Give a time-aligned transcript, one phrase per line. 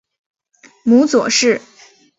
[0.83, 1.61] 母左氏。